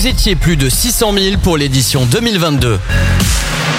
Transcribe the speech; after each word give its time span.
Vous 0.00 0.06
étiez 0.06 0.34
plus 0.34 0.56
de 0.56 0.70
600 0.70 1.12
000 1.12 1.36
pour 1.42 1.58
l'édition 1.58 2.06
2022. 2.06 2.80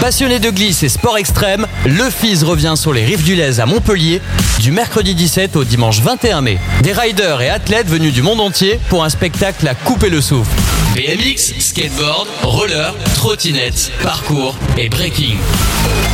Passionné 0.02 0.38
de 0.38 0.52
glisse 0.52 0.84
et 0.84 0.90
sport 0.90 1.18
extrême, 1.18 1.66
le 1.84 2.12
FIS 2.12 2.44
revient 2.44 2.74
sur 2.76 2.94
les 2.94 3.04
rives 3.04 3.24
du 3.24 3.34
Lez 3.34 3.60
à 3.60 3.66
Montpellier 3.66 4.22
du 4.60 4.72
mercredi 4.72 5.16
17 5.16 5.56
au 5.56 5.64
dimanche 5.64 6.00
21 6.00 6.42
mai. 6.42 6.60
Des 6.84 6.94
riders 6.94 7.42
et 7.42 7.50
athlètes 7.50 7.88
venus 7.88 8.14
du 8.14 8.22
monde 8.22 8.40
entier 8.40 8.80
pour 8.90 9.04
un 9.04 9.10
spectacle 9.10 9.68
à 9.68 9.74
couper 9.74 10.12
le 10.12 10.22
souffle. 10.22 10.52
BMX, 10.94 11.56
skateboard, 11.58 12.28
roller, 12.44 12.94
trottinette, 13.16 13.92
parcours 14.04 14.56
et 14.78 14.90
breaking. 14.90 15.38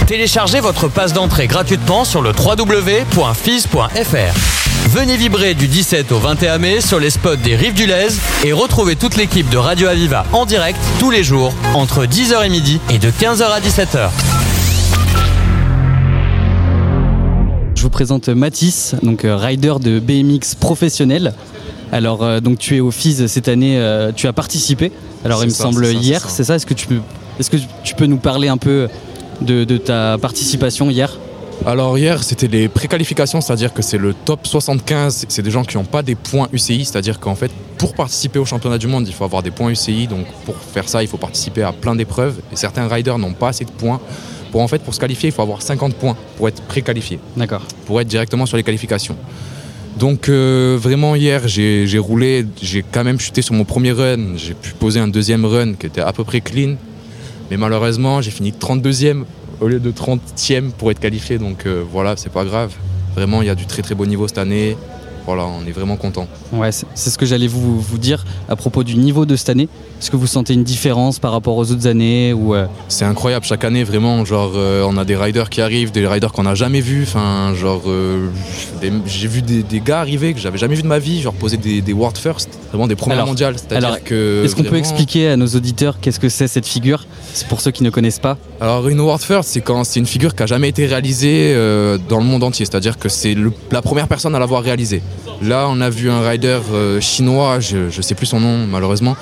Téléchargez 0.08 0.62
votre 0.62 0.88
passe 0.88 1.12
d'entrée 1.12 1.48
gratuitement 1.48 2.06
sur 2.06 2.22
le 2.22 2.32
www.fis.fr. 2.32 3.78
Venez 4.88 5.18
vibrer 5.18 5.54
du 5.54 5.68
17 5.68 6.14
au 6.14 6.18
21 6.18 6.60
mai 6.60 6.80
sur 6.80 6.98
les 6.98 7.10
spots 7.10 7.36
des 7.36 7.58
Rives 7.58 7.74
du 7.74 7.86
Lez 7.86 8.08
et 8.46 8.54
retrouvez 8.54 8.96
toute 8.96 9.18
l'équipe 9.18 9.50
de 9.50 9.58
Radio 9.58 9.90
Aviva 9.90 10.26
en 10.32 10.46
direct 10.46 10.80
tous 10.98 11.12
les 11.12 11.26
jours 11.26 11.54
entre 11.74 12.06
10h 12.06 12.46
et 12.46 12.50
midi 12.50 12.80
et 12.90 12.98
de 12.98 13.10
15h 13.10 13.44
à 13.44 13.60
17h. 13.60 14.10
Je 17.76 17.82
vous 17.82 17.90
présente 17.90 18.30
Mathis, 18.30 18.96
donc 19.04 19.26
euh, 19.26 19.36
rider 19.36 19.74
de 19.82 20.00
BMX 20.00 20.56
professionnel. 20.58 21.34
Alors 21.92 22.24
euh, 22.24 22.40
donc 22.40 22.58
tu 22.58 22.78
es 22.78 22.80
au 22.80 22.90
FIS 22.90 23.28
cette 23.28 23.50
année, 23.50 23.78
euh, 23.78 24.14
tu 24.16 24.26
as 24.28 24.34
participé. 24.34 24.94
Alors 25.26 25.44
il 25.44 25.48
me 25.48 25.54
ça, 25.54 25.64
semble 25.64 25.86
hier, 25.88 26.30
c'est 26.30 26.46
ça? 26.46 26.56
Est-ce 26.56 26.66
que 26.66 26.74
tu 26.74 26.88
peux, 26.88 27.02
est-ce 27.42 27.50
que 27.50 27.58
tu 27.84 27.94
peux 27.94 28.06
nous 28.06 28.20
parler 28.20 28.48
un 28.48 28.58
peu 28.58 28.88
de, 29.42 29.66
de 29.66 29.78
ta 29.78 30.18
participation 30.18 30.90
hier? 30.90 31.18
Alors 31.66 31.98
hier, 31.98 32.24
c'était 32.24 32.48
les 32.48 32.70
préqualifications, 32.70 33.42
c'est-à-dire 33.42 33.74
que 33.74 33.82
c'est 33.82 33.98
le 33.98 34.14
top 34.14 34.48
75. 34.48 35.26
C'est 35.28 35.42
des 35.42 35.52
gens 35.52 35.64
qui 35.64 35.76
n'ont 35.76 35.84
pas 35.84 36.02
des 36.02 36.16
points 36.16 36.48
UCI, 36.54 36.86
c'est-à-dire 36.86 37.20
qu'en 37.20 37.36
fait, 37.36 37.52
pour 37.78 37.94
participer 37.94 38.40
au 38.40 38.46
championnat 38.46 38.78
du 38.78 38.88
monde, 38.88 39.08
il 39.08 39.14
faut 39.14 39.26
avoir 39.26 39.44
des 39.44 39.52
points 39.52 39.70
UCI. 39.72 40.08
Donc 40.08 40.26
pour 40.46 40.56
faire 40.56 40.88
ça, 40.88 41.04
il 41.04 41.10
faut 41.10 41.18
participer 41.18 41.64
à 41.64 41.74
plein 41.74 41.96
d'épreuves. 41.96 42.40
Et 42.54 42.56
certains 42.56 42.88
riders 42.88 43.18
n'ont 43.18 43.34
pas 43.34 43.50
assez 43.50 43.66
de 43.66 43.72
points. 43.72 44.00
Pour 44.52 44.62
en 44.62 44.68
fait, 44.68 44.82
pour 44.82 44.94
se 44.94 45.00
qualifier, 45.00 45.30
il 45.30 45.32
faut 45.34 45.42
avoir 45.42 45.62
50 45.62 45.96
points 45.96 46.16
pour 46.38 46.48
être 46.48 46.62
préqualifié, 46.64 47.20
D'accord. 47.36 47.64
pour 47.86 48.00
être 48.00 48.08
directement 48.08 48.46
sur 48.46 48.56
les 48.56 48.64
qualifications. 48.64 49.18
Donc 50.00 50.30
euh, 50.30 50.78
vraiment 50.80 51.16
hier, 51.16 51.48
j'ai 51.48 51.88
j'ai 51.88 51.98
roulé, 51.98 52.46
j'ai 52.62 52.84
quand 52.84 53.04
même 53.04 53.20
chuté 53.20 53.42
sur 53.42 53.56
mon 53.56 53.66
premier 53.66 53.92
run. 53.92 54.38
J'ai 54.38 54.54
pu 54.54 54.72
poser 54.72 55.00
un 55.00 55.08
deuxième 55.08 55.44
run 55.44 55.74
qui 55.74 55.88
était 55.88 56.02
à 56.02 56.14
peu 56.14 56.24
près 56.24 56.40
clean. 56.40 56.76
Mais 57.50 57.58
malheureusement, 57.58 58.22
j'ai 58.22 58.32
fini 58.32 58.52
32e 58.52 59.24
au 59.62 59.68
lieu 59.68 59.80
de 59.80 59.92
30e 59.92 60.72
pour 60.72 60.92
être 60.92 61.00
qualifié. 61.00 61.38
Donc 61.38 61.66
euh, 61.66 61.84
voilà, 61.90 62.18
c'est 62.18 62.32
pas 62.32 62.46
grave. 62.46 62.74
Vraiment, 63.16 63.42
il 63.42 63.48
y 63.48 63.50
a 63.50 63.56
du 63.56 63.66
très 63.66 63.82
très 63.82 63.96
beau 63.96 64.06
niveau 64.06 64.28
cette 64.28 64.38
année. 64.38 64.78
Voilà, 65.28 65.44
on 65.46 65.68
est 65.68 65.72
vraiment 65.74 65.98
content. 65.98 66.26
Ouais, 66.54 66.72
c'est 66.72 67.10
ce 67.10 67.18
que 67.18 67.26
j'allais 67.26 67.48
vous, 67.48 67.82
vous 67.82 67.98
dire 67.98 68.24
à 68.48 68.56
propos 68.56 68.86
du 68.86 68.96
niveau 68.96 69.26
de 69.26 69.36
cette 69.36 69.50
année. 69.50 69.68
Est-ce 70.02 70.10
que 70.10 70.16
vous 70.16 70.26
sentez 70.26 70.54
une 70.54 70.64
différence 70.64 71.20
par 71.20 71.34
rapport 71.34 71.58
aux 71.58 71.70
autres 71.70 71.86
années 71.86 72.32
ou 72.32 72.56
euh, 72.56 72.66
C'est 72.88 73.04
incroyable 73.04 73.46
chaque 73.46 73.66
année, 73.66 73.84
vraiment. 73.84 74.24
Genre, 74.24 74.54
euh, 74.56 74.86
on 74.88 74.96
a 74.96 75.04
des 75.04 75.18
riders 75.18 75.50
qui 75.50 75.60
arrivent, 75.60 75.92
des 75.92 76.08
riders 76.08 76.32
qu'on 76.32 76.44
n'a 76.44 76.56
jamais 76.56 76.80
vus. 76.80 77.04
Enfin, 77.04 77.54
genre, 77.56 77.82
euh, 77.88 78.30
j'ai 79.06 79.28
vu 79.28 79.42
des, 79.42 79.64
des 79.64 79.82
gars 79.82 80.00
arriver 80.00 80.34
que 80.34 80.40
j'avais 80.40 80.58
jamais 80.58 80.76
vu 80.76 80.82
de 80.84 80.88
ma 80.88 81.00
vie, 81.00 81.22
genre 81.22 81.34
poser 81.34 81.58
des, 81.58 81.82
des 81.82 81.92
world 81.94 82.18
first, 82.18 82.48
vraiment 82.70 82.88
des 82.88 82.96
premières 82.96 83.18
Alors- 83.18 83.28
mondiales. 83.28 83.56
C'est-à-dire 83.58 83.90
alors, 83.90 84.04
que. 84.06 84.44
Est-ce 84.46 84.56
qu'on 84.56 84.64
peut 84.64 84.78
expliquer 84.78 85.28
à 85.28 85.36
nos 85.36 85.48
auditeurs 85.48 86.00
qu'est-ce 86.00 86.22
que 86.22 86.30
c'est 86.30 86.48
cette 86.48 86.68
figure? 86.68 87.06
C'est 87.34 87.50
pour 87.50 87.60
ceux 87.60 87.72
qui 87.72 87.84
ne 87.84 87.90
connaissent 87.90 88.20
pas. 88.20 88.38
Alors 88.62 88.88
une 88.88 89.02
World 89.02 89.22
First, 89.22 89.50
c'est 89.50 89.62
quand 89.62 89.84
c'est 89.84 90.00
une 90.00 90.06
figure 90.06 90.36
qui 90.36 90.44
a 90.44 90.46
jamais 90.46 90.70
été 90.70 90.86
réalisée 90.86 91.54
dans 92.08 92.20
le 92.20 92.24
monde 92.24 92.44
entier, 92.44 92.66
c'est-à-dire 92.66 92.98
que 92.98 93.10
c'est 93.10 93.36
la 93.72 93.82
première 93.82 94.08
personne 94.08 94.34
à 94.36 94.40
l'avoir 94.40 94.64
réalisée. 94.64 95.02
Là, 95.42 95.68
on 95.70 95.82
a 95.82 95.90
vu 95.90 96.10
un 96.10 96.22
rider 96.28 96.60
euh, 96.72 97.00
chinois, 97.00 97.60
je, 97.60 97.90
je 97.90 98.02
sais 98.02 98.16
plus 98.16 98.26
son 98.26 98.40
nom 98.40 98.66
malheureusement, 98.68 99.16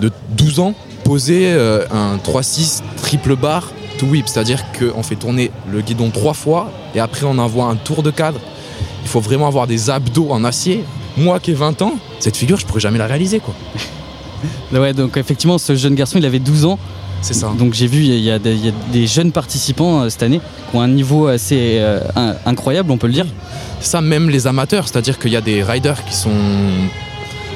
de 0.00 0.10
12 0.30 0.60
ans 0.60 0.74
poser 1.04 1.52
euh, 1.52 1.84
un 1.90 2.16
3-6 2.16 2.82
triple 2.96 3.36
bar 3.36 3.72
to 3.98 4.06
whip, 4.06 4.28
c'est-à-dire 4.28 4.62
qu'on 4.78 5.02
fait 5.02 5.16
tourner 5.16 5.50
le 5.70 5.80
guidon 5.80 6.10
trois 6.10 6.34
fois 6.34 6.70
et 6.94 7.00
après 7.00 7.26
on 7.26 7.38
envoie 7.38 7.66
un 7.66 7.76
tour 7.76 8.02
de 8.02 8.10
cadre. 8.10 8.40
Il 9.02 9.08
faut 9.08 9.20
vraiment 9.20 9.46
avoir 9.46 9.66
des 9.66 9.90
abdos 9.90 10.30
en 10.30 10.44
acier. 10.44 10.84
Moi 11.16 11.40
qui 11.40 11.50
ai 11.50 11.54
20 11.54 11.82
ans, 11.82 11.94
cette 12.20 12.36
figure, 12.36 12.58
je 12.58 12.66
pourrais 12.66 12.80
jamais 12.80 12.98
la 12.98 13.06
réaliser 13.06 13.40
quoi. 13.40 13.54
Ouais, 14.72 14.92
donc 14.92 15.16
effectivement, 15.18 15.56
ce 15.58 15.76
jeune 15.76 15.94
garçon, 15.94 16.18
il 16.18 16.26
avait 16.26 16.40
12 16.40 16.64
ans. 16.64 16.78
C'est 17.22 17.34
ça. 17.34 17.52
Donc 17.56 17.72
j'ai 17.72 17.86
vu, 17.86 18.02
il 18.02 18.18
y, 18.20 18.30
a 18.30 18.38
des- 18.38 18.52
il 18.54 18.66
y 18.66 18.68
a 18.68 18.72
des 18.92 19.06
jeunes 19.06 19.32
participants 19.32 20.02
euh, 20.02 20.08
cette 20.10 20.22
année 20.24 20.40
qui 20.70 20.76
ont 20.76 20.80
un 20.80 20.88
niveau 20.88 21.28
assez 21.28 21.76
euh, 21.78 22.00
in- 22.16 22.34
incroyable, 22.44 22.90
on 22.90 22.98
peut 22.98 23.06
le 23.06 23.12
dire. 23.14 23.26
ça 23.80 24.00
même 24.00 24.28
les 24.28 24.46
amateurs, 24.46 24.86
c'est-à-dire 24.88 25.18
qu'il 25.18 25.30
y 25.32 25.36
a 25.36 25.40
des 25.40 25.62
riders 25.62 26.04
qui 26.04 26.14
sont 26.14 26.30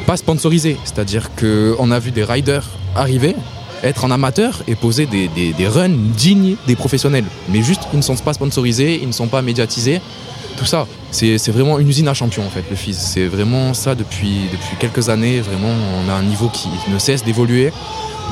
pas 0.06 0.16
sponsorisés, 0.16 0.76
c'est-à-dire 0.84 1.30
qu'on 1.34 1.90
a 1.90 1.98
vu 1.98 2.10
des 2.12 2.22
riders 2.24 2.64
arriver, 2.94 3.34
être 3.82 4.04
en 4.04 4.10
amateur 4.10 4.62
et 4.68 4.74
poser 4.76 5.06
des, 5.06 5.28
des- 5.28 5.52
des 5.52 5.66
runs 5.68 5.90
dignes 6.16 6.54
des 6.66 6.76
professionnels. 6.76 7.24
Mais 7.48 7.62
juste, 7.62 7.82
ils 7.92 7.96
ne 7.96 8.02
sont 8.02 8.16
pas 8.16 8.32
sponsorisés, 8.34 9.00
ils 9.02 9.08
ne 9.08 9.12
sont 9.12 9.26
pas 9.26 9.42
médiatisés. 9.42 10.00
Tout 10.56 10.64
ça, 10.64 10.86
c'est 11.16 11.50
vraiment 11.50 11.78
une 11.78 11.88
usine 11.88 12.08
à 12.08 12.14
champions 12.14 12.44
en 12.46 12.50
fait, 12.50 12.64
le 12.68 12.76
FIS. 12.76 12.94
C'est 12.94 13.26
vraiment 13.26 13.72
ça 13.72 13.94
depuis, 13.94 14.42
depuis 14.52 14.76
quelques 14.78 15.08
années. 15.08 15.40
Vraiment, 15.40 15.72
on 16.04 16.10
a 16.10 16.14
un 16.14 16.22
niveau 16.22 16.48
qui 16.48 16.68
ne 16.92 16.98
cesse 16.98 17.24
d'évoluer, 17.24 17.72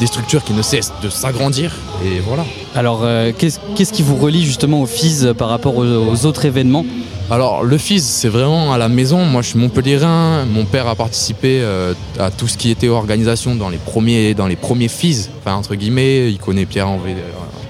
des 0.00 0.06
structures 0.06 0.44
qui 0.44 0.52
ne 0.52 0.60
cessent 0.60 0.92
de 1.02 1.08
s'agrandir. 1.08 1.72
Et 2.04 2.20
voilà. 2.20 2.44
Alors 2.74 3.00
euh, 3.02 3.32
qu'est-ce 3.36 3.92
qui 3.92 4.02
vous 4.02 4.16
relie 4.16 4.44
justement 4.44 4.82
au 4.82 4.86
FIS 4.86 5.24
euh, 5.24 5.34
par 5.34 5.48
rapport 5.48 5.76
aux, 5.76 5.84
aux 5.84 6.26
autres 6.26 6.44
événements? 6.44 6.84
Alors 7.30 7.64
le 7.64 7.78
FIS, 7.78 8.00
c'est 8.00 8.28
vraiment 8.28 8.74
à 8.74 8.78
la 8.78 8.90
maison. 8.90 9.24
Moi, 9.24 9.40
je 9.40 9.48
suis 9.48 9.58
Montpellierin. 9.58 10.44
Mon 10.44 10.66
père 10.66 10.86
a 10.86 10.94
participé 10.94 11.60
euh, 11.62 11.94
à 12.18 12.30
tout 12.30 12.48
ce 12.48 12.58
qui 12.58 12.70
était 12.70 12.88
organisation 12.88 13.54
dans 13.54 13.70
les 13.70 13.78
premiers, 13.78 14.34
dans 14.34 14.46
les 14.46 14.56
premiers 14.56 14.88
FIS. 14.88 15.30
Enfin 15.38 15.54
entre 15.54 15.74
guillemets, 15.74 16.30
il 16.30 16.38
connaît 16.38 16.66
Pierre 16.66 16.88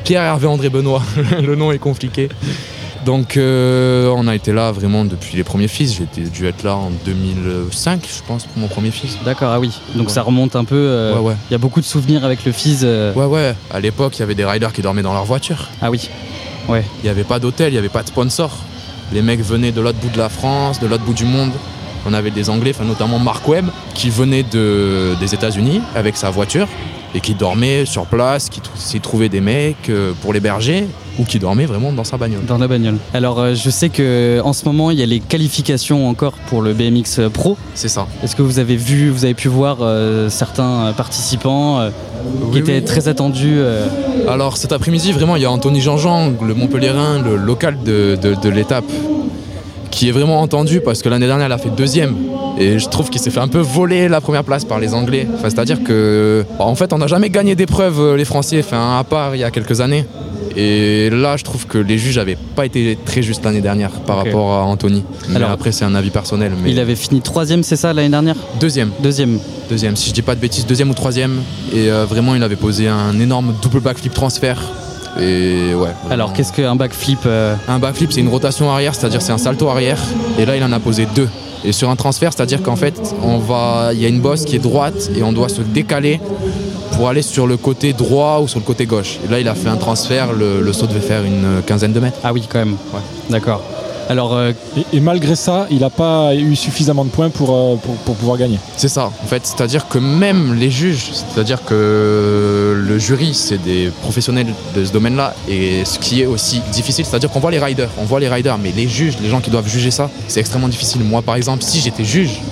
Pierre 0.03 0.23
Hervé 0.23 0.49
André 0.49 0.71
Benoît. 0.71 1.03
le 1.41 1.55
nom 1.55 1.71
est 1.71 1.79
compliqué. 1.79 2.29
Donc 3.05 3.37
euh, 3.37 4.09
on 4.17 4.27
a 4.29 4.35
été 4.35 4.53
là 4.53 4.73
vraiment 4.73 5.05
depuis 5.05 5.37
les 5.37 5.45
premiers 5.45 5.69
FIS. 5.69 5.99
J'ai 6.17 6.23
dû 6.25 6.47
être 6.47 6.63
là 6.63 6.75
en 6.77 6.91
2005, 7.05 8.01
je 8.07 8.23
pense, 8.27 8.45
pour 8.45 8.59
mon 8.59 8.69
premier 8.69 8.91
FIS. 8.91 9.19
D'accord, 9.25 9.51
ah 9.53 9.61
oui. 9.61 9.71
Donc 9.95 10.09
Ouais. 10.09 10.13
ça 10.13 10.23
remonte 10.23 10.57
un 10.57 10.65
peu. 10.65 10.75
euh, 10.77 11.15
Ouais, 11.15 11.21
ouais. 11.21 11.35
Il 11.51 11.53
y 11.53 11.55
a 11.55 11.59
beaucoup 11.59 11.81
de 11.81 11.85
souvenirs 11.87 12.25
avec 12.25 12.45
le 12.45 12.53
FIS. 12.53 12.79
euh, 12.83 13.13
Ouais, 13.15 13.27
ouais. 13.27 13.55
À 13.73 13.81
l'époque, 13.81 14.17
il 14.17 14.21
y 14.21 14.23
avait 14.23 14.35
des 14.35 14.45
riders 14.45 14.73
qui 14.73 14.81
dormaient 14.81 15.03
dans 15.03 15.13
leur 15.13 15.25
voiture. 15.25 15.69
Ah 15.83 15.91
oui. 15.91 16.09
Il 16.71 16.83
n'y 17.05 17.11
avait 17.11 17.25
pas 17.25 17.39
d'hôtel, 17.39 17.69
il 17.69 17.73
n'y 17.73 17.79
avait 17.79 17.91
pas 17.91 18.03
de 18.03 18.09
sponsor. 18.09 18.51
Les 19.13 19.21
mecs 19.21 19.41
venaient 19.43 19.73
de 19.73 19.83
l'autre 19.83 19.99
bout 19.99 20.09
de 20.09 20.17
la 20.19 20.31
France, 20.31 20.81
de 20.81 20.87
l'autre 20.87 21.05
bout 21.05 21.13
du 21.13 21.27
monde. 21.27 21.51
On 22.07 22.15
avait 22.15 22.31
des 22.31 22.49
Anglais, 22.49 22.73
enfin, 22.75 22.85
notamment 22.87 23.19
Mark 23.19 23.47
Webb, 23.47 23.67
qui 23.95 24.09
venait 24.09 24.45
de, 24.45 25.15
des 25.21 25.35
États-Unis 25.35 25.83
avec 25.95 26.17
sa 26.17 26.31
voiture 26.31 26.67
et 27.15 27.21
qui 27.21 27.35
dormait 27.35 27.85
sur 27.85 28.07
place, 28.07 28.49
qui 28.49 28.61
s'y 28.77 29.01
trouvait 29.01 29.29
des 29.29 29.41
mecs 29.43 29.91
pour 30.23 30.33
l'héberger 30.33 30.87
ou 31.19 31.25
qui 31.25 31.39
dormait 31.39 31.67
vraiment 31.67 31.93
dans 31.93 32.05
sa 32.05 32.17
bagnole. 32.17 32.45
Dans 32.47 32.59
la 32.59 32.67
bagnole. 32.69 32.97
Alors 33.13 33.39
euh, 33.39 33.55
je 33.55 33.71
sais 33.71 33.89
que 33.89 34.41
en 34.45 34.53
ce 34.53 34.65
moment 34.65 34.91
il 34.91 34.99
y 34.99 35.03
a 35.03 35.07
les 35.07 35.21
qualifications 35.21 36.09
encore 36.09 36.33
pour 36.49 36.63
le 36.63 36.73
BMX 36.75 37.29
Pro. 37.33 37.57
C'est 37.75 37.89
ça. 37.89 38.07
Est-ce 38.23 38.35
que 38.37 38.43
vous 38.43 38.59
avez 38.59 38.77
vu, 38.77 39.11
vous 39.11 39.25
avez 39.25 39.35
pu 39.35 39.49
voir 39.49 39.79
euh, 39.81 40.29
certains 40.29 40.87
euh, 40.87 40.93
participants 40.93 41.81
euh, 41.81 41.91
qui 42.53 42.59
étaient 42.59 42.77
oui. 42.79 42.85
très 42.85 43.09
attendus 43.09 43.55
euh, 43.59 43.87
Alors 44.29 44.57
cet 44.57 44.73
après-midi, 44.73 45.13
vraiment, 45.13 45.37
il 45.37 45.43
y 45.43 45.47
a 45.47 45.51
Anthony 45.51 45.81
Jean-Jean, 45.81 46.33
le 46.43 46.55
Montpellierin, 46.55 47.23
le 47.23 47.37
local 47.37 47.77
de, 47.85 48.17
de- 48.21 48.35
de 48.35 48.49
l'étape, 48.49 48.85
qui 49.91 50.09
est 50.09 50.13
vraiment 50.13 50.41
entendu 50.41 50.81
parce 50.81 51.03
que 51.03 51.09
l'année 51.09 51.27
dernière, 51.27 51.47
il 51.47 51.53
a 51.53 51.59
fait 51.59 51.71
deuxième. 51.71 52.15
Et 52.59 52.79
je 52.79 52.89
trouve 52.89 53.11
qu'il 53.11 53.21
s'est 53.21 53.31
fait 53.31 53.41
un 53.41 53.49
peu 53.49 53.59
voler 53.59 54.09
la 54.09 54.21
première 54.21 54.45
place 54.45 54.65
par 54.65 54.79
les 54.79 54.95
Anglais. 54.95 55.27
Enfin, 55.35 55.51
C'est-à-dire 55.51 55.83
que, 55.83 56.45
en 56.59 56.75
fait, 56.77 56.93
on 56.93 56.99
n'a 56.99 57.09
jamais 57.09 57.29
gagné 57.29 57.57
d'épreuve, 57.57 57.99
euh, 58.01 58.17
les 58.17 58.25
Français, 58.25 58.61
enfin, 58.61 58.99
à 58.99 59.05
part 59.05 59.35
il 59.35 59.41
y 59.41 59.45
a 59.45 59.51
quelques 59.51 59.81
années. 59.81 60.05
Et 60.57 61.11
là, 61.11 61.37
je 61.37 61.45
trouve 61.45 61.67
que 61.67 61.79
les 61.79 61.99
juges 61.99 62.17
n'avaient 62.17 62.39
pas 62.55 62.67
été 62.67 62.97
très 63.05 63.23
justes 63.23 63.45
l'année 63.45 63.61
dernière 63.61 63.91
par 63.91 64.17
rapport 64.19 64.53
à 64.53 64.63
Anthony. 64.65 65.05
Mais 65.29 65.37
Alors, 65.37 65.51
après, 65.51 65.73
c'est 65.73 65.85
un 65.85 65.95
avis 65.95 66.11
personnel. 66.11 66.53
Mais 66.63 66.71
Il 66.71 66.79
avait 66.79 66.97
fini 66.97 67.21
troisième, 67.21 67.63
c'est 67.63 67.77
ça 67.77 67.93
l'année 67.93 68.09
dernière? 68.09 68.37
Deuxième. 68.61 68.91
Deuxième. 69.01 69.39
Deuxième, 69.69 69.97
si 69.97 70.11
je 70.11 70.15
dis 70.15 70.23
pas 70.23 70.35
de 70.35 70.41
bêtises, 70.41 70.67
deuxième 70.67 70.91
ou 70.91 70.95
troisième. 70.95 71.41
Et 71.73 71.91
euh, 71.91 72.05
vraiment, 72.05 72.35
il 72.35 72.43
avait 72.43 72.57
posé 72.57 72.87
un 72.87 73.19
énorme 73.19 73.55
double 73.63 73.81
backflip 73.81 74.13
transfert. 74.13 74.61
Et 75.21 75.75
ouais. 75.75 75.91
Alors 76.11 76.33
qu'est-ce 76.33 76.53
qu'un 76.53 76.75
backflip 76.77 77.21
euh, 77.27 77.55
Un 77.69 77.79
backflip, 77.79 78.13
c'est 78.13 78.21
une 78.21 78.29
rotation 78.29 78.71
arrière, 78.71 78.95
c'est-à-dire 78.95 79.23
c'est 79.23 79.33
un 79.33 79.39
salto 79.39 79.69
arrière. 79.69 79.99
Et 80.39 80.45
là, 80.45 80.57
il 80.57 80.63
en 80.63 80.73
a 80.73 80.81
posé 80.81 81.07
deux. 81.15 81.29
Et 81.65 81.73
sur 81.73 81.89
un 81.89 81.97
transfert, 81.97 82.33
c'est-à-dire 82.35 82.63
qu'en 82.63 82.77
fait, 82.77 83.15
on 83.23 83.39
va, 83.39 83.91
il 83.95 84.01
y 84.01 84.05
a 84.05 84.09
une 84.09 84.21
bosse 84.21 84.45
qui 84.45 84.57
est 84.57 84.61
droite 84.61 85.11
et 85.17 85.23
on 85.23 85.33
doit 85.33 85.49
se 85.49 85.63
décaler 85.63 86.21
pour 86.97 87.09
aller 87.09 87.23
sur 87.23 87.47
le 87.47 87.57
côté 87.57 87.93
droit 87.93 88.41
ou 88.43 88.49
sur 88.49 88.59
le 88.61 88.65
côté 88.65 88.87
gauche. 88.87 89.19
Et 89.27 89.31
là, 89.31 89.41
il 89.41 89.49
a 89.49 89.55
fait 89.55 89.69
un 89.69 89.77
transfert. 89.77 90.33
Le, 90.33 90.61
le 90.61 90.73
saut 90.73 90.87
devait 90.87 91.01
faire 91.01 91.25
une 91.25 91.63
quinzaine 91.67 91.93
de 91.93 92.01
mètres. 92.01 92.19
Ah 92.23 92.33
oui 92.33 92.43
quand 92.49 92.59
même. 92.61 92.77
Ouais. 92.93 93.01
D'accord. 93.31 93.63
Alors 94.11 94.35
euh, 94.35 94.53
Et, 94.77 94.99
et 94.99 95.01
malgré 95.01 95.35
ça, 95.35 95.67
il 95.71 95.79
n'a 95.79 95.89
pas 95.89 96.35
eu 96.35 96.55
suffisamment 96.57 97.05
de 97.07 97.09
points 97.09 97.31
pour, 97.31 97.51
euh, 97.57 97.77
pour, 97.77 97.95
pour 97.97 98.15
pouvoir 98.17 98.37
gagner. 98.37 98.59
C'est 98.77 98.89
ça, 98.89 99.07
en 99.07 99.27
fait. 99.27 99.47
C'est-à-dire 99.47 99.89
que 99.89 99.97
même 99.99 100.55
les 100.55 100.71
juges, 100.71 101.07
c'est-à-dire 101.13 101.65
que 101.65 102.85
le 102.87 102.99
jury, 102.99 103.33
c'est 103.33 103.57
des 103.57 103.91
professionnels 104.03 104.49
de 104.77 104.85
ce 104.85 104.93
domaine-là. 104.93 105.35
Et 105.49 105.87
ce 105.87 105.99
qui 105.99 106.21
est 106.21 106.27
aussi 106.27 106.61
difficile, 106.71 107.07
c'est-à-dire 107.07 107.31
qu'on 107.31 107.41
voit 107.41 107.51
les 107.51 107.59
riders, 107.59 107.89
on 107.99 108.05
voit 108.05 108.21
les 108.21 108.29
riders, 108.29 108.59
mais 108.59 108.73
les 108.77 108.89
juges, 108.89 109.15
les 109.23 109.31
gens 109.31 109.41
qui 109.41 109.51
doivent 109.51 109.69
juger 109.69 109.91
ça, 109.91 110.11
c'est 110.29 110.41
extrêmement 110.41 110.69
difficile. 110.69 111.03
Moi, 111.03 111.23
par 111.23 111.37
exemple, 111.37 111.63
si 111.63 111.81
j'étais 111.81 112.05
juge, 112.05 112.43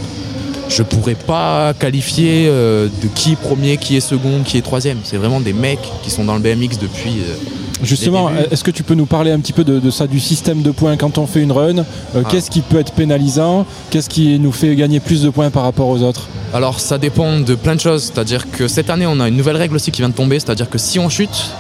je 0.75 0.83
pourrais 0.83 1.15
pas 1.15 1.75
qualifier 1.79 2.47
euh, 2.49 2.89
de 3.03 3.09
qui 3.15 3.33
est 3.33 3.37
premier, 3.37 3.77
qui 3.77 3.97
est 3.97 4.01
second, 4.01 4.41
qui 4.45 4.57
est 4.59 4.63
troisième. 4.63 4.99
C'est 5.05 5.17
vraiment 5.17 5.41
des 5.41 5.53
mecs 5.53 5.81
qui 6.03 6.11
sont 6.11 6.25
dans 6.25 6.35
le 6.35 6.41
BMX 6.41 6.79
depuis. 6.81 7.21
euh, 7.21 7.35
Justement, 7.83 8.31
est-ce 8.51 8.63
que 8.63 8.71
tu 8.71 8.85
peux 8.85 8.95
nous 8.95 9.07
parler 9.07 9.33
un 9.33 9.41
petit 9.41 9.53
peu 9.53 9.65
de, 9.65 9.81
de 9.81 9.91
ça, 9.91 10.07
du 10.07 10.21
système 10.21 10.63
de 10.63 10.71
points 10.71 10.97
quand 10.97 11.19
on 11.19 11.27
fait 11.27 11.41
une 11.43 11.51
run 11.53 11.79
Euh, 11.79 11.83
Ah. 12.15 12.29
Qu'est-ce 12.31 12.51
qui 12.51 12.61
peut 12.61 12.79
être 12.79 12.93
pénalisant 12.93 13.67
Qu'est-ce 13.91 14.09
qui 14.09 14.39
nous 14.39 14.53
fait 14.53 14.75
gagner 14.77 15.01
plus 15.01 15.23
de 15.23 15.31
points 15.31 15.51
par 15.51 15.65
rapport 15.65 15.89
aux 15.89 16.01
autres? 16.03 16.29
Alors 16.55 16.79
ça 16.81 16.99
dépend 16.99 17.41
de 17.41 17.55
plein 17.55 17.75
de 17.75 17.81
choses, 17.81 18.05
c'est-à-dire 18.05 18.49
que 18.51 18.69
cette 18.69 18.89
année 18.91 19.07
on 19.07 19.19
a 19.21 19.29
une 19.29 19.37
nouvelle 19.37 19.57
règle 19.57 19.75
aussi 19.75 19.91
qui 19.91 20.01
vient 20.01 20.11
de 20.11 20.15
tomber, 20.15 20.39
c'est-à-dire 20.39 20.69
que 20.71 20.79
si 20.79 20.99
on 20.99 21.09
chute, 21.09 21.51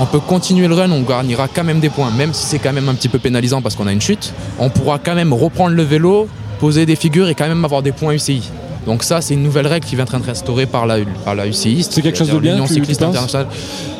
on 0.00 0.06
peut 0.06 0.20
continuer 0.20 0.68
le 0.68 0.74
run, 0.74 0.90
on 0.90 1.02
gagnera 1.02 1.48
quand 1.48 1.64
même 1.64 1.80
des 1.80 1.90
points, 1.90 2.10
même 2.10 2.32
si 2.32 2.46
c'est 2.46 2.58
quand 2.58 2.72
même 2.72 2.88
un 2.88 2.94
petit 2.94 3.08
peu 3.08 3.18
pénalisant 3.18 3.60
parce 3.62 3.74
qu'on 3.76 3.86
a 3.86 3.92
une 3.92 4.00
chute, 4.00 4.32
on 4.58 4.70
pourra 4.70 4.98
quand 4.98 5.14
même 5.14 5.32
reprendre 5.32 5.74
le 5.76 5.82
vélo, 5.82 6.28
poser 6.58 6.86
des 6.86 6.96
figures 6.96 7.28
et 7.28 7.34
quand 7.34 7.48
même 7.48 7.64
avoir 7.64 7.82
des 7.82 7.92
points 7.92 8.12
UCI. 8.14 8.42
Donc 8.86 9.02
ça 9.02 9.20
c'est 9.20 9.34
une 9.34 9.42
nouvelle 9.42 9.66
règle 9.66 9.86
qui 9.86 9.96
vient 9.96 10.04
d'être 10.04 10.28
instaurée 10.28 10.66
par 10.66 10.86
la, 10.86 10.96
par 11.24 11.34
la 11.34 11.46
UCI. 11.46 11.82
C'est 11.88 12.02
quelque 12.02 12.18
chose 12.18 12.30
de 12.30 12.38
bien, 12.38 12.64
tu- 12.64 12.74
cycliste 12.74 13.02
internationale. 13.02 13.46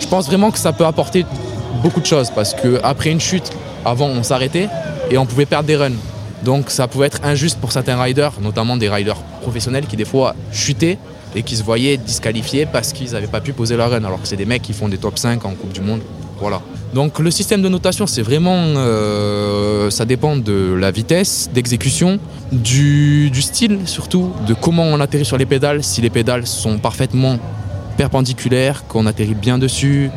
Je 0.01 0.07
pense 0.07 0.27
vraiment 0.27 0.51
que 0.51 0.59
ça 0.59 0.73
peut 0.73 0.87
apporter 0.87 1.25
beaucoup 1.83 2.01
de 2.01 2.07
choses 2.07 2.31
parce 2.35 2.55
que 2.55 2.81
après 2.83 3.11
une 3.11 3.21
chute, 3.21 3.51
avant 3.85 4.07
on 4.07 4.23
s'arrêtait 4.23 4.69
et 5.11 5.19
on 5.19 5.27
pouvait 5.27 5.47
perdre 5.47 5.67
des 5.67 5.77
runs. 5.77 5.93
Donc 6.45 6.71
ça 6.71 6.87
pouvait 6.87 7.07
être 7.09 7.21
injuste 7.25 7.59
pour 7.61 7.73
certains 7.73 8.01
riders, 8.01 8.33
notamment 8.41 8.77
des 8.77 8.89
riders 8.89 9.17
professionnels 9.43 9.87
qui 9.87 9.97
des 9.97 10.05
fois 10.05 10.35
chutaient 10.53 10.99
et 11.35 11.43
qui 11.43 11.57
se 11.57 11.63
voyaient 11.63 11.97
disqualifiés 11.99 12.65
parce 12.65 12.93
qu'ils 12.93 13.11
n'avaient 13.13 13.27
pas 13.27 13.41
pu 13.41 13.53
poser 13.53 13.77
leur 13.77 13.91
run, 13.91 14.05
alors 14.05 14.23
que 14.23 14.29
c'est 14.29 14.37
des 14.37 14.47
mecs 14.47 14.63
qui 14.63 14.73
font 14.73 14.89
des 14.89 14.97
top 14.99 15.19
5 15.19 15.45
en 15.45 15.51
Coupe 15.51 15.73
du 15.73 15.81
Monde. 15.81 16.01
Voilà. 16.41 16.61
Donc 16.95 17.19
le 17.19 17.31
système 17.31 17.61
de 17.61 17.69
notation, 17.69 18.07
c'est 18.07 18.23
vraiment, 18.23 18.57
euh, 18.57 19.91
ça 19.91 20.05
dépend 20.05 20.37
de 20.37 20.75
la 20.75 20.91
vitesse 20.91 21.51
d'exécution, 21.53 22.19
du, 22.51 23.31
style 23.43 23.81
surtout, 23.85 24.33
de 24.47 24.55
comment 24.55 24.85
on 24.85 25.01
atterrit 25.01 25.27
sur 25.27 25.37
les 25.37 25.47
pédales, 25.47 25.85
si 25.85 26.01
les 26.01 26.11
pédales 26.11 26.47
sont 26.47 26.79
parfaitement 26.79 27.39
perpendiculaires, 27.97 28.87
qu'on 28.89 29.07
atterrit 29.07 29.35
bien 29.35 29.59
dessus. 29.59 30.11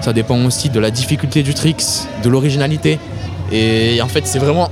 Ça 0.00 0.12
dépend 0.12 0.44
aussi 0.44 0.68
de 0.68 0.80
la 0.80 0.90
difficulté 0.90 1.42
du 1.42 1.54
tricks, 1.54 1.84
de 2.22 2.28
l'originalité. 2.28 2.98
Et 3.52 4.00
en 4.02 4.08
fait, 4.08 4.26
c'est 4.26 4.38
vraiment. 4.38 4.68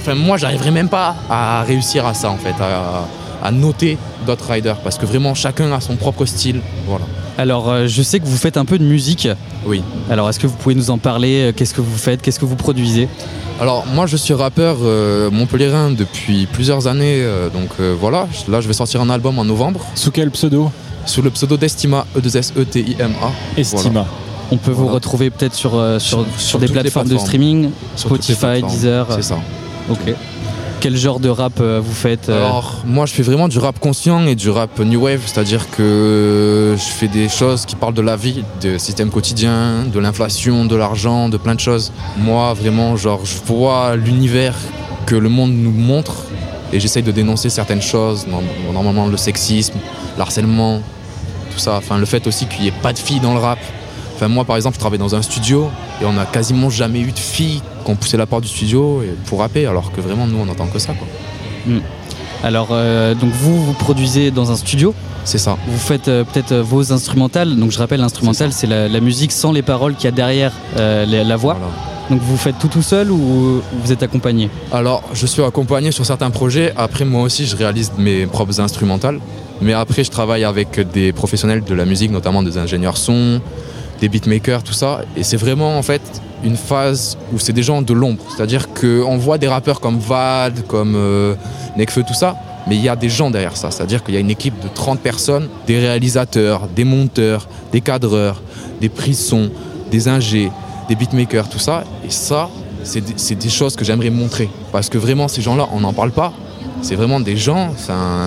Enfin, 0.00 0.14
moi, 0.14 0.36
j'arriverai 0.36 0.70
même 0.70 0.88
pas 0.88 1.16
à 1.28 1.62
réussir 1.62 2.06
à 2.06 2.14
ça, 2.14 2.30
en 2.30 2.36
fait, 2.36 2.54
à 3.46 3.52
noter 3.52 3.96
d'autres 4.26 4.50
riders, 4.50 4.76
parce 4.78 4.98
que 4.98 5.06
vraiment, 5.06 5.34
chacun 5.34 5.70
a 5.72 5.80
son 5.80 5.96
propre 5.96 6.24
style. 6.26 6.60
Voilà. 6.88 7.04
Alors, 7.38 7.70
euh, 7.70 7.86
je 7.86 8.02
sais 8.02 8.18
que 8.18 8.26
vous 8.26 8.36
faites 8.36 8.56
un 8.56 8.64
peu 8.64 8.78
de 8.78 8.84
musique. 8.84 9.28
Oui. 9.66 9.82
Alors, 10.10 10.28
est-ce 10.28 10.40
que 10.40 10.46
vous 10.46 10.56
pouvez 10.56 10.74
nous 10.74 10.90
en 10.90 10.98
parler? 10.98 11.48
Euh, 11.48 11.52
Qu'est-ce 11.54 11.74
que 11.74 11.80
vous 11.82 11.96
faites? 11.96 12.22
Qu'est-ce 12.22 12.40
que 12.40 12.44
vous 12.46 12.56
produisez? 12.56 13.08
Alors, 13.60 13.84
moi, 13.86 14.06
je 14.06 14.16
suis 14.16 14.34
rappeur 14.34 14.78
euh, 14.82 15.30
montpelliérain 15.30 15.90
depuis 15.90 16.46
plusieurs 16.46 16.86
années. 16.88 17.20
euh, 17.22 17.48
donc 17.50 17.68
euh, 17.80 17.94
voilà, 17.98 18.26
là, 18.48 18.60
je 18.60 18.66
vais 18.68 18.74
sortir 18.74 19.00
un 19.00 19.10
album 19.10 19.38
en 19.38 19.44
novembre 19.44 19.80
Sous 19.94 20.10
quel 20.10 20.30
pseudo? 20.30 20.70
Sous 21.06 21.22
le 21.22 21.30
pseudo 21.30 21.56
d'Estima, 21.56 22.04
E 22.16 22.18
E-2-S-E-T-I-M-A. 22.20 23.60
Estima. 23.60 24.06
On 24.50 24.56
peut 24.56 24.70
vous 24.72 24.88
retrouver 24.88 25.30
peut-être 25.30 25.54
sur, 25.54 25.74
euh, 25.74 25.98
sur, 25.98 26.20
Sur- 26.20 26.26
sur 26.38 26.40
sur 26.40 26.58
des 26.58 26.66
les 26.66 26.72
plateformes 26.72 27.06
de 27.06 27.10
plateformes. 27.14 27.26
streaming, 27.26 27.70
Spotify, 27.96 28.36
plateformes. 28.40 28.72
Deezer. 28.72 29.06
C'est 29.10 29.22
ça. 29.22 29.38
Ok. 29.90 30.14
Quel 30.80 30.96
genre 30.96 31.20
de 31.20 31.28
rap 31.30 31.54
euh, 31.60 31.80
vous 31.82 31.94
faites 31.94 32.28
euh, 32.28 32.36
Alors, 32.44 32.82
moi, 32.84 33.06
je 33.06 33.12
fais 33.14 33.22
vraiment 33.22 33.48
du 33.48 33.58
rap 33.58 33.78
conscient 33.80 34.24
et 34.26 34.34
du 34.34 34.50
rap 34.50 34.78
new 34.78 35.00
wave, 35.04 35.22
c'est-à-dire 35.24 35.68
que 35.70 36.74
je 36.76 36.82
fais 36.82 37.08
des 37.08 37.28
choses 37.28 37.64
qui 37.64 37.74
parlent 37.76 37.94
de 37.94 38.02
la 38.02 38.14
vie, 38.16 38.44
du 38.60 38.78
système 38.78 39.10
quotidien, 39.10 39.84
de 39.92 39.98
l'inflation, 39.98 40.64
de 40.66 40.76
l'argent, 40.76 41.28
de 41.28 41.38
plein 41.38 41.54
de 41.54 41.60
choses. 41.60 41.92
Moi, 42.18 42.52
vraiment, 42.54 42.96
genre, 42.96 43.20
je 43.24 43.34
vois 43.46 43.96
l'univers 43.96 44.54
que 45.06 45.14
le 45.16 45.28
monde 45.28 45.52
nous 45.52 45.72
montre 45.72 46.14
et 46.72 46.78
j'essaye 46.78 47.02
de 47.02 47.12
dénoncer 47.12 47.48
certaines 47.48 47.82
choses, 47.82 48.26
Norm- 48.26 48.44
normalement 48.72 49.06
le 49.06 49.16
sexisme, 49.16 49.74
l'harcèlement, 50.18 50.80
tout 51.52 51.58
ça. 51.58 51.76
Enfin, 51.78 51.96
le 51.96 52.06
fait 52.06 52.26
aussi 52.26 52.46
qu'il 52.46 52.62
n'y 52.62 52.68
ait 52.68 52.82
pas 52.82 52.92
de 52.92 52.98
filles 52.98 53.20
dans 53.20 53.32
le 53.32 53.40
rap. 53.40 53.58
Enfin, 54.14 54.28
moi, 54.28 54.44
par 54.44 54.56
exemple, 54.56 54.74
je 54.74 54.80
travaille 54.80 54.98
dans 54.98 55.14
un 55.14 55.22
studio 55.22 55.70
et 56.02 56.04
on 56.04 56.12
n'a 56.12 56.26
quasiment 56.26 56.70
jamais 56.70 57.00
eu 57.00 57.12
de 57.12 57.18
filles 57.18 57.62
qui 57.86 57.92
ont 57.92 57.96
poussé 57.96 58.16
la 58.18 58.26
porte 58.26 58.42
du 58.42 58.48
studio 58.48 59.02
pour 59.26 59.38
rapper, 59.38 59.64
alors 59.64 59.92
que 59.92 60.00
vraiment, 60.02 60.26
nous, 60.26 60.38
on 60.38 60.44
n'entend 60.44 60.66
que 60.66 60.80
ça, 60.80 60.92
quoi. 60.92 61.06
Alors, 62.42 62.68
euh, 62.72 63.14
donc 63.14 63.30
vous, 63.30 63.64
vous 63.64 63.72
produisez 63.72 64.30
dans 64.30 64.50
un 64.50 64.56
studio. 64.56 64.92
C'est 65.24 65.38
ça. 65.38 65.56
Vous 65.66 65.78
faites 65.78 66.08
euh, 66.08 66.22
peut-être 66.22 66.52
euh, 66.52 66.62
vos 66.62 66.92
instrumentales. 66.92 67.56
Donc, 67.56 67.70
je 67.70 67.78
rappelle, 67.78 68.00
l'instrumental, 68.00 68.52
c'est 68.52 68.66
la, 68.66 68.88
la 68.88 69.00
musique 69.00 69.32
sans 69.32 69.52
les 69.52 69.62
paroles 69.62 69.94
qu'il 69.94 70.04
y 70.04 70.08
a 70.08 70.12
derrière 70.12 70.52
euh, 70.76 71.06
la, 71.06 71.24
la 71.24 71.36
voix. 71.36 71.54
Voilà. 71.54 71.72
Donc, 72.10 72.20
vous 72.20 72.36
faites 72.36 72.58
tout 72.58 72.68
tout 72.68 72.82
seul 72.82 73.10
ou 73.10 73.62
vous 73.82 73.92
êtes 73.92 74.02
accompagné? 74.02 74.50
Alors, 74.70 75.02
je 75.12 75.26
suis 75.26 75.42
accompagné 75.42 75.90
sur 75.90 76.04
certains 76.06 76.30
projets. 76.30 76.72
Après, 76.76 77.04
moi 77.04 77.22
aussi, 77.22 77.46
je 77.46 77.56
réalise 77.56 77.90
mes 77.98 78.26
propres 78.26 78.60
instrumentales. 78.60 79.18
Mais 79.60 79.72
après, 79.72 80.04
je 80.04 80.10
travaille 80.10 80.44
avec 80.44 80.78
des 80.92 81.12
professionnels 81.12 81.64
de 81.64 81.74
la 81.74 81.84
musique, 81.84 82.12
notamment 82.12 82.42
des 82.42 82.58
ingénieurs 82.58 82.98
son, 82.98 83.40
des 84.00 84.08
beatmakers, 84.08 84.62
tout 84.62 84.74
ça. 84.74 85.00
Et 85.16 85.24
c'est 85.24 85.38
vraiment, 85.38 85.76
en 85.78 85.82
fait, 85.82 86.02
une 86.46 86.56
phase 86.56 87.18
où 87.32 87.38
c'est 87.38 87.52
des 87.52 87.62
gens 87.64 87.82
de 87.82 87.92
l'ombre. 87.92 88.22
C'est-à-dire 88.34 88.68
qu'on 88.72 89.16
voit 89.18 89.36
des 89.36 89.48
rappeurs 89.48 89.80
comme 89.80 89.98
Vald, 89.98 90.66
comme 90.66 90.94
euh, 90.94 91.34
Nekfeu, 91.76 92.04
tout 92.06 92.14
ça. 92.14 92.36
Mais 92.68 92.76
il 92.76 92.82
y 92.82 92.88
a 92.88 92.96
des 92.96 93.08
gens 93.08 93.30
derrière 93.30 93.56
ça. 93.56 93.70
C'est-à-dire 93.70 94.02
qu'il 94.02 94.14
y 94.14 94.16
a 94.16 94.20
une 94.20 94.30
équipe 94.30 94.58
de 94.60 94.68
30 94.68 95.00
personnes, 95.00 95.48
des 95.66 95.78
réalisateurs, 95.78 96.68
des 96.74 96.84
monteurs, 96.84 97.48
des 97.72 97.80
cadreurs, 97.80 98.40
des 98.80 98.88
prises 98.88 99.24
son, 99.26 99.50
des 99.90 100.08
ingés, 100.08 100.50
des 100.88 100.94
beatmakers, 100.94 101.48
tout 101.48 101.58
ça. 101.58 101.84
Et 102.04 102.10
ça, 102.10 102.48
c'est 102.84 103.00
des, 103.00 103.34
des 103.34 103.48
choses 103.48 103.76
que 103.76 103.84
j'aimerais 103.84 104.10
montrer. 104.10 104.48
Parce 104.72 104.88
que 104.88 104.98
vraiment, 104.98 105.28
ces 105.28 105.42
gens-là, 105.42 105.68
on 105.72 105.80
n'en 105.80 105.92
parle 105.92 106.12
pas. 106.12 106.32
C'est 106.82 106.94
vraiment 106.94 107.20
des 107.20 107.36
gens. 107.36 107.70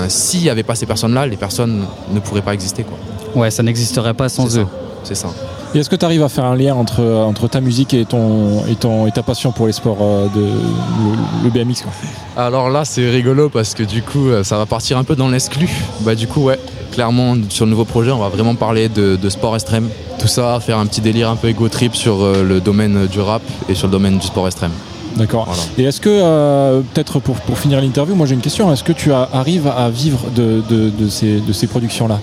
S'il 0.10 0.42
n'y 0.42 0.50
avait 0.50 0.64
pas 0.64 0.76
ces 0.76 0.86
personnes-là, 0.86 1.26
les 1.26 1.38
personnes 1.38 1.86
ne 2.12 2.20
pourraient 2.20 2.42
pas 2.42 2.54
exister. 2.54 2.84
quoi. 2.84 2.98
Ouais, 3.36 3.52
ça 3.52 3.64
n'existerait 3.64 4.14
pas 4.14 4.28
sans 4.28 4.58
eux. 4.58 4.68
C'est 5.04 5.16
ça. 5.16 5.30
Et 5.76 5.80
est-ce 5.80 5.90
que 5.90 5.96
tu 5.96 6.04
arrives 6.04 6.24
à 6.24 6.30
faire 6.30 6.46
un 6.46 6.56
lien 6.56 6.74
entre, 6.74 7.04
entre 7.04 7.48
ta 7.48 7.62
musique 7.62 7.94
et, 7.94 8.04
ton, 8.06 8.66
et, 8.68 8.76
ton, 8.76 9.06
et 9.06 9.12
ta 9.12 9.22
passion 9.22 9.52
pour 9.52 9.68
les 9.68 9.74
sports 9.74 9.98
euh, 10.02 10.26
de 10.36 10.42
le, 10.42 11.44
le 11.44 11.50
BMX 11.52 11.84
quoi? 11.84 11.92
Alors 12.36 12.70
là, 12.70 12.86
c'est 12.86 13.08
rigolo 13.10 13.50
parce 13.50 13.76
que 13.76 13.84
du 13.84 14.02
coup, 14.02 14.30
euh, 14.30 14.44
ça 14.44 14.58
va 14.58 14.66
partir 14.66 14.98
un 14.98 15.04
peu 15.04 15.16
dans 15.16 15.28
l'exclu. 15.30 15.70
Bah 16.02 16.16
du 16.16 16.26
coup, 16.28 16.42
ouais, 16.46 16.60
clairement, 16.92 17.36
sur 17.50 17.66
le 17.66 17.72
nouveau 17.72 17.86
projet, 17.86 18.10
on 18.10 18.18
va 18.18 18.30
vraiment 18.30 18.56
parler 18.56 18.90
de, 18.90 19.16
de 19.16 19.30
sport 19.30 19.54
extrême. 19.56 19.90
Tout 20.18 20.28
ça, 20.28 20.60
faire 20.60 20.80
un 20.80 20.88
petit 20.88 21.02
délire 21.02 21.30
un 21.30 21.36
peu 21.36 21.50
ego 21.50 21.70
trip 21.70 21.96
sur 21.96 22.24
euh, 22.24 22.44
le 22.44 22.60
domaine 22.62 23.06
du 23.06 23.20
rap 23.22 23.44
et 23.70 23.76
sur 23.76 23.86
le 23.88 23.92
domaine 23.92 24.18
du 24.18 24.26
sport 24.26 24.48
extrême. 24.48 24.72
D'accord. 25.18 25.46
Voilà. 25.46 25.62
Et 25.78 25.84
est-ce 25.84 26.02
que, 26.02 26.10
euh, 26.10 26.82
peut-être 26.94 27.20
pour, 27.20 27.36
pour 27.36 27.58
finir 27.60 27.80
l'interview, 27.80 28.16
moi 28.16 28.26
j'ai 28.26 28.34
une 28.34 28.42
question. 28.42 28.74
Est-ce 28.74 28.84
que 28.84 28.92
tu 28.94 29.14
as- 29.14 29.30
arrives 29.34 29.68
à 29.68 29.90
vivre 29.90 30.20
de, 30.36 30.64
de, 30.68 30.90
de 30.90 31.10
ces, 31.10 31.40
de 31.42 31.54
ces 31.54 31.68
productions-là? 31.68 32.20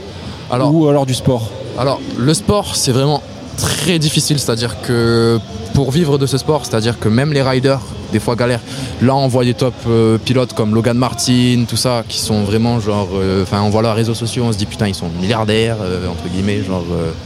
Alors, 0.50 0.74
Ou 0.74 0.88
alors 0.88 1.06
du 1.06 1.14
sport? 1.14 1.48
Alors, 1.78 2.00
le 2.16 2.32
sport, 2.34 2.74
c'est 2.74 2.92
vraiment 2.92 3.22
très 3.56 3.98
difficile. 3.98 4.38
C'est-à-dire 4.38 4.80
que 4.82 5.38
pour 5.74 5.90
vivre 5.90 6.18
de 6.18 6.26
ce 6.26 6.38
sport, 6.38 6.64
c'est-à-dire 6.64 6.98
que 6.98 7.08
même 7.08 7.32
les 7.32 7.42
riders, 7.42 7.80
des 8.12 8.20
fois 8.20 8.36
galèrent. 8.36 8.60
Là, 9.02 9.14
on 9.14 9.28
voit 9.28 9.44
des 9.44 9.54
top 9.54 9.74
euh, 9.88 10.16
pilotes 10.18 10.52
comme 10.52 10.74
Logan 10.74 10.96
Martin, 10.96 11.64
tout 11.68 11.76
ça, 11.76 12.04
qui 12.08 12.18
sont 12.20 12.44
vraiment 12.44 12.80
genre. 12.80 13.08
euh, 13.14 13.42
Enfin, 13.42 13.62
on 13.62 13.70
voit 13.70 13.82
leurs 13.82 13.96
réseaux 13.96 14.14
sociaux, 14.14 14.44
on 14.44 14.52
se 14.52 14.58
dit 14.58 14.66
putain, 14.66 14.88
ils 14.88 14.94
sont 14.94 15.08
milliardaires, 15.20 15.76
euh, 15.82 16.08
entre 16.08 16.28
guillemets. 16.32 16.62
Genre. 16.62 16.84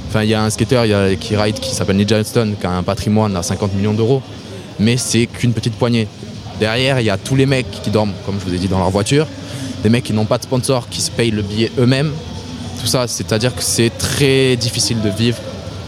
Enfin, 0.09 0.23
il 0.23 0.31
y 0.31 0.35
a 0.35 0.43
un 0.43 0.51
skater 0.51 0.83
qui 1.21 1.37
ride 1.37 1.61
qui 1.61 1.75
s'appelle 1.75 1.97
Ninja 1.97 2.23
Stone, 2.25 2.55
qui 2.59 2.67
a 2.67 2.71
un 2.71 2.83
patrimoine 2.83 3.37
à 3.37 3.43
50 3.43 3.75
millions 3.75 3.95
d'euros. 3.95 4.23
Mais 4.79 4.97
c'est 4.97 5.27
qu'une 5.27 5.53
petite 5.53 5.75
poignée. 5.75 6.09
Derrière, 6.59 7.01
il 7.01 7.07
y 7.07 7.11
a 7.11 7.17
tous 7.19 7.37
les 7.37 7.47
mecs 7.47 7.71
qui 7.83 7.91
dorment, 7.91 8.13
comme 8.27 8.37
je 8.41 8.49
vous 8.49 8.55
ai 8.55 8.59
dit, 8.59 8.69
dans 8.69 8.79
leur 8.79 8.91
voiture. 8.91 9.27
Des 9.83 9.89
mecs 9.89 10.05
qui 10.05 10.13
n'ont 10.13 10.27
pas 10.27 10.39
de 10.39 10.43
sponsor, 10.43 10.89
qui 10.89 11.01
se 11.01 11.11
payent 11.11 11.31
le 11.31 11.43
billet 11.43 11.71
eux-mêmes 11.79 12.11
tout 12.81 12.87
ça. 12.87 13.07
C'est-à-dire 13.07 13.55
que 13.55 13.63
c'est 13.63 13.91
très 13.91 14.57
difficile 14.57 15.01
de 15.01 15.11
vivre, 15.11 15.39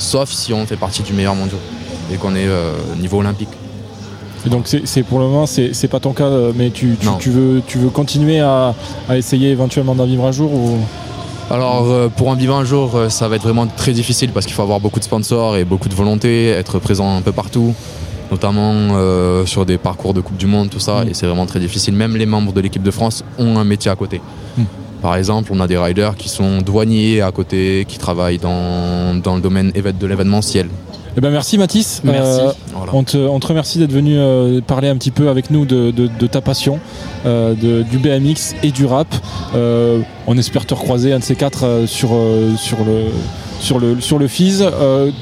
sauf 0.03 0.31
si 0.31 0.53
on 0.53 0.67
fait 0.67 0.77
partie 0.77 1.03
du 1.03 1.13
meilleur 1.13 1.35
mondial 1.35 1.61
et 2.13 2.17
qu'on 2.17 2.35
est 2.35 2.47
euh, 2.47 2.73
niveau 3.01 3.19
olympique. 3.19 3.49
Et 4.45 4.51
donc 4.51 4.67
c'est 4.67 5.03
pour 5.05 5.21
le 5.21 5.27
moment, 5.27 5.47
c'est 5.47 5.89
pas 5.89 6.01
ton 6.01 6.13
cas, 6.13 6.25
euh, 6.25 6.53
mais 6.55 6.71
tu, 6.71 6.97
tu, 7.01 7.07
Non. 7.07 7.17
tu 7.19 7.31
veux, 7.31 7.63
tu 7.67 7.79
veux 7.79 7.91
continuer 7.91 8.41
à, 8.41 8.75
à 9.09 9.17
essayer 9.17 9.51
éventuellement 9.51 9.95
d'en 9.95 10.05
vivre 10.05 10.27
un 10.27 10.33
jour 10.33 10.53
ou... 10.53 10.79
Alors 11.51 11.85
euh, 11.91 12.09
pour 12.09 12.29
en 12.29 12.35
vivre 12.35 12.55
un 12.55 12.65
jour, 12.65 12.97
euh, 12.97 13.09
ça 13.09 13.29
va 13.29 13.37
être 13.37 13.43
vraiment 13.43 13.67
très 13.67 13.93
difficile 13.93 14.31
parce 14.33 14.47
qu'il 14.47 14.55
faut 14.55 14.63
avoir 14.63 14.81
beaucoup 14.81 14.99
de 14.99 15.05
sponsors 15.05 15.57
et 15.57 15.65
beaucoup 15.65 15.89
de 15.89 15.95
volonté, 15.95 16.49
être 16.49 16.79
présent 16.81 17.17
un 17.17 17.21
peu 17.21 17.31
partout, 17.33 17.75
notamment 18.31 18.73
euh, 18.97 19.47
sur 19.47 19.65
des 19.65 19.79
parcours 19.79 20.13
de 20.15 20.21
Coupe 20.21 20.37
du 20.39 20.47
Monde, 20.47 20.71
tout 20.71 20.81
ça. 20.81 21.05
Mm. 21.05 21.09
Et 21.09 21.15
c'est 21.15 21.27
vraiment 21.27 21.47
très 21.47 21.61
difficile. 21.61 21.95
Même 21.95 22.17
les 22.17 22.27
membres 22.27 22.53
de 22.53 22.61
l'équipe 22.61 22.83
de 22.83 22.91
France 22.91 23.23
ont 23.39 23.59
un 23.59 23.65
métier 23.65 23.91
à 23.91 23.97
côté. 23.97 24.21
Mm. 24.57 24.63
Par 25.03 25.17
exemple, 25.17 25.51
on 25.53 25.59
a 25.61 25.67
des 25.67 25.77
riders 25.77 26.15
qui 26.17 26.29
sont 26.29 26.59
douaniers 26.63 27.21
à 27.21 27.33
côté, 27.33 27.85
qui 27.89 27.99
travaillent 27.99 28.39
dans, 28.39 29.21
dans 29.21 29.35
le 29.35 29.41
domaine 29.43 29.73
de 29.73 30.07
l'événementiel. 30.07 30.69
Eh 31.15 31.21
ben 31.21 31.31
merci 31.31 31.59
Mathis. 31.59 32.01
Merci. 32.05 32.41
Euh, 32.41 32.53
Voilà. 32.75 32.93
on, 32.95 33.03
te, 33.05 33.19
on 33.19 33.39
te 33.39 33.47
remercie 33.49 33.79
d'être 33.79 33.93
venu 33.93 34.15
euh, 34.17 34.63
parler 34.67 34.89
un 34.89 34.97
petit 34.97 35.11
peu 35.11 35.29
avec 35.29 35.51
nous 35.51 35.67
de, 35.67 35.91
de- 35.91 36.07
de 36.09 36.27
ta 36.27 36.41
passion, 36.41 36.79
euh, 37.27 37.53
de- 37.55 37.83
du 37.83 37.99
BMX 37.99 38.55
et 38.63 38.71
du 38.71 38.87
rap. 38.87 39.09
Euh, 39.55 40.01
on 40.27 40.39
espère 40.39 40.65
te 40.65 40.73
recroiser 40.73 41.13
un 41.13 41.19
de 41.19 41.25
ces 41.25 41.35
quatre 41.37 41.65
euh, 41.67 41.87
sur, 41.87 42.11
euh, 42.15 42.57
sur, 42.57 42.79
le, 42.79 43.11
sur 43.63 43.79
le, 43.79 44.01
sur 44.01 44.19
le 44.19 44.29
FIS. 44.29 44.63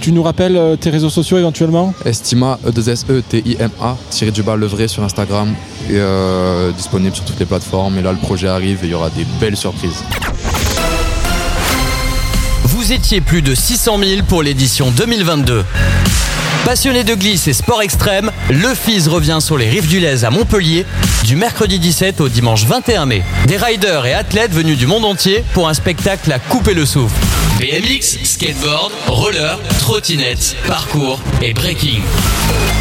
tu 0.01 0.13
nous 0.13 0.23
rappelles 0.23 0.77
tes 0.81 0.91
réseaux 0.91 1.11
sociaux 1.11 1.39
éventuellement 1.39 1.95
Estima, 2.05 2.59
e 2.67 2.73
2 2.73 2.89
s 2.89 3.05
e 3.09 3.23
t 3.23 3.43
i 3.45 3.57
m 3.59 3.71
a 3.81 3.97
tiré 4.11 4.31
du 4.31 4.43
bas 4.43 4.57
le 4.57 4.67
vrai 4.67 4.89
sur 4.89 5.03
Instagram, 5.05 5.55
et 5.89 6.01
disponible 6.77 7.15
sur 7.15 7.25
toutes 7.25 7.39
les 7.39 7.47
plateformes. 7.47 7.99
Et 7.99 8.03
là, 8.03 8.13
le 8.13 8.19
projet 8.19 8.49
arrive 8.49 8.79
et 8.83 8.87
il 8.87 8.91
y 8.91 8.95
aura 8.95 9.11
des 9.11 9.27
belles 9.41 9.57
surprises. 9.57 10.03
Vous 12.65 12.93
étiez 12.93 13.21
plus 13.21 13.43
de 13.43 13.55
600 13.55 13.99
000 13.99 14.23
pour 14.27 14.43
l'édition 14.43 14.91
2022. 14.91 15.65
Passionné 16.65 17.05
de 17.05 17.15
glisse 17.15 17.49
et 17.49 17.53
sport 17.53 17.83
extrême, 17.83 18.31
le 18.49 18.75
FIS 18.75 19.09
revient 19.09 19.39
sur 19.41 19.59
les 19.59 19.69
rives 19.69 19.89
du 19.89 19.99
Lez 19.99 20.25
à 20.25 20.31
Montpellier 20.31 20.87
du 21.25 21.37
mercredi 21.37 21.79
17 21.79 22.21
au 22.21 22.29
dimanche 22.29 22.65
21 22.65 23.07
mai. 23.07 23.23
Des 23.47 23.57
riders 23.57 24.07
et 24.07 24.15
athlètes 24.15 24.53
venus 24.53 24.79
du 24.79 24.87
monde 24.87 25.05
entier 25.05 25.45
pour 25.53 25.69
un 25.69 25.75
spectacle 25.75 26.31
à 26.33 26.39
couper 26.39 26.75
le 26.75 26.87
souffle. 26.87 27.17
BMX, 27.61 28.19
skateboard, 28.25 28.91
roller, 29.07 29.59
trottinette, 29.81 30.57
parcours 30.67 31.21
et 31.43 31.53
breaking. 31.53 32.01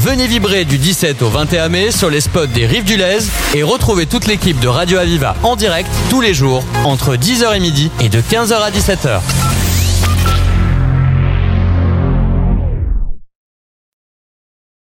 Venez 0.00 0.26
vibrer 0.26 0.64
du 0.64 0.78
17 0.78 1.20
au 1.20 1.28
21 1.28 1.68
mai 1.68 1.90
sur 1.90 2.08
les 2.08 2.22
spots 2.22 2.46
des 2.46 2.64
Rives 2.64 2.84
du 2.84 2.96
Lez 2.96 3.18
et 3.54 3.62
retrouvez 3.62 4.06
toute 4.06 4.26
l'équipe 4.26 4.58
de 4.60 4.68
Radio 4.68 4.96
Aviva 4.96 5.36
en 5.42 5.56
direct 5.56 5.90
tous 6.08 6.22
les 6.22 6.32
jours 6.32 6.64
entre 6.84 7.16
10h 7.16 7.54
et 7.54 7.60
midi 7.60 7.90
et 8.00 8.08
de 8.08 8.22
15h 8.22 8.54
à 8.54 8.70
17h. 8.70 9.20